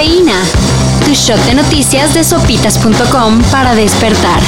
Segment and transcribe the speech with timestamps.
[0.00, 4.40] Tu shot de noticias de sopitas.com para despertar.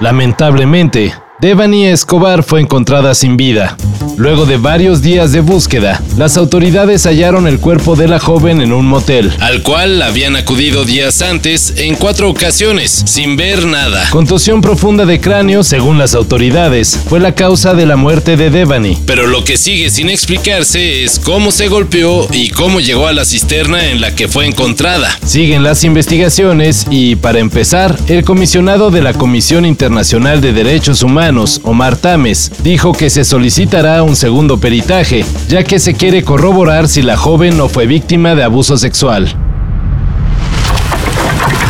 [0.00, 3.74] Lamentablemente, Devani Escobar fue encontrada sin vida.
[4.16, 8.72] Luego de varios días de búsqueda, las autoridades hallaron el cuerpo de la joven en
[8.72, 14.08] un motel, al cual habían acudido días antes en cuatro ocasiones, sin ver nada.
[14.08, 18.96] Contusión profunda de cráneo, según las autoridades, fue la causa de la muerte de Devani.
[19.04, 23.26] Pero lo que sigue sin explicarse es cómo se golpeó y cómo llegó a la
[23.26, 25.10] cisterna en la que fue encontrada.
[25.26, 31.60] Siguen las investigaciones y, para empezar, el comisionado de la Comisión Internacional de Derechos Humanos,
[31.64, 37.02] Omar Tames, dijo que se solicitará un segundo peritaje, ya que se quiere corroborar si
[37.02, 39.45] la joven no fue víctima de abuso sexual.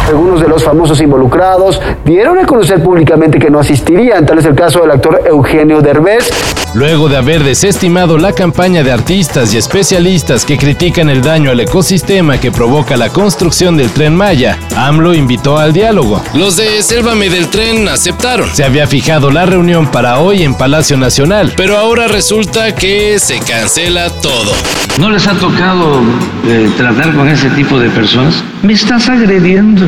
[0.07, 4.55] Algunos de los famosos involucrados dieron a conocer públicamente que no asistirían, tal es el
[4.55, 6.31] caso del actor Eugenio Derbez,
[6.77, 11.61] Luego de haber desestimado la campaña de artistas y especialistas que critican el daño al
[11.61, 16.23] ecosistema que provoca la construcción del tren Maya, AMLO invitó al diálogo.
[16.35, 18.51] Los de Sélvame del Tren aceptaron.
[18.55, 23.39] Se había fijado la reunión para hoy en Palacio Nacional, pero ahora resulta que se
[23.39, 24.53] cancela todo.
[24.99, 26.03] ¿No les ha tocado
[26.47, 28.45] eh, tratar con ese tipo de personas?
[28.63, 29.87] Me estás agrediendo,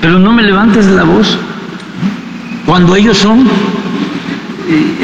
[0.00, 1.38] pero no me levantes la voz.
[2.66, 3.48] Cuando ellos son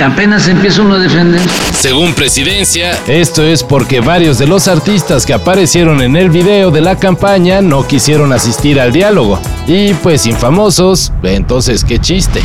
[0.02, 1.40] apenas empieza uno a defender.
[1.72, 6.80] Según presidencia, esto es porque varios de los artistas que aparecieron en el video de
[6.80, 9.38] la campaña no quisieron asistir al diálogo.
[9.66, 12.40] Y pues infamosos, entonces qué chiste.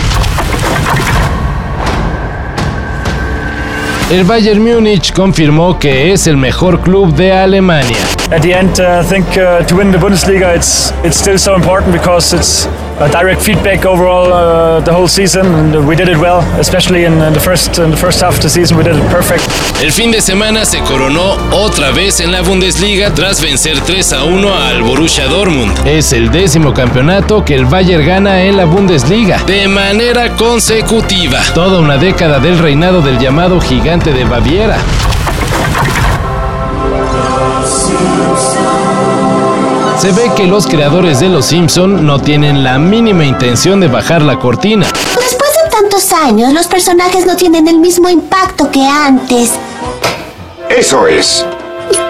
[4.12, 8.15] El Bayern Múnich confirmó que es el mejor club de Alemania.
[8.32, 11.54] At the end, uh, I think uh, to win the Bundesliga, it's it's still so
[11.54, 12.66] important because it's
[13.00, 17.14] a direct feedback overall uh, the whole season, and we did it well, especially in,
[17.22, 18.78] in, the first in the first half of the season.
[18.78, 19.46] We did it perfect.
[19.84, 24.24] El fin de semana se coronó otra vez en la Bundesliga tras vencer 3 a
[24.24, 25.86] 1 al Borussia Dortmund.
[25.86, 31.42] Es el décimo campeonato que el Bayern gana en la Bundesliga de manera consecutiva.
[31.54, 34.78] Toda una década del reinado del llamado gigante de Baviera.
[40.00, 44.22] Se ve que los creadores de Los Simpson no tienen la mínima intención de bajar
[44.22, 44.86] la cortina.
[44.86, 49.54] Después de tantos años, los personajes no tienen el mismo impacto que antes.
[50.70, 51.46] Eso es.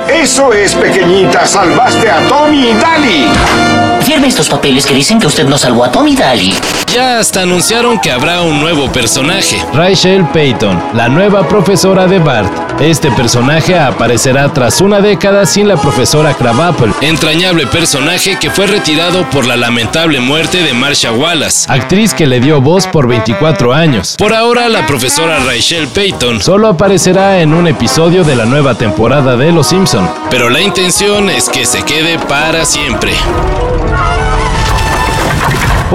[0.10, 1.46] Eso es, pequeñita.
[1.46, 3.85] Salvaste a Tommy y Dali.
[4.26, 6.52] Estos papeles que dicen que usted no salvó a Tommy Daly.
[6.92, 12.52] Ya hasta anunciaron que habrá un nuevo personaje, Rachel Payton, la nueva profesora de Bart.
[12.82, 19.30] Este personaje aparecerá tras una década sin la profesora Crabapple, entrañable personaje que fue retirado
[19.30, 24.16] por la lamentable muerte de Marsha Wallace, actriz que le dio voz por 24 años.
[24.18, 29.38] Por ahora, la profesora Rachel Payton solo aparecerá en un episodio de la nueva temporada
[29.38, 33.14] de Los Simpson, pero la intención es que se quede para siempre.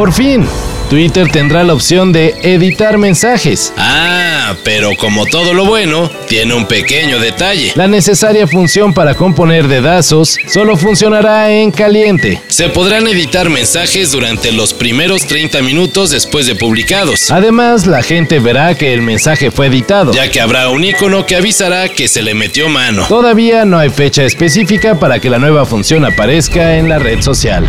[0.00, 0.46] Por fin,
[0.88, 3.70] Twitter tendrá la opción de editar mensajes.
[3.76, 7.72] Ah, pero como todo lo bueno, tiene un pequeño detalle.
[7.74, 12.40] La necesaria función para componer dedazos solo funcionará en caliente.
[12.48, 17.30] Se podrán editar mensajes durante los primeros 30 minutos después de publicados.
[17.30, 21.36] Además, la gente verá que el mensaje fue editado, ya que habrá un icono que
[21.36, 23.04] avisará que se le metió mano.
[23.06, 27.68] Todavía no hay fecha específica para que la nueva función aparezca en la red social.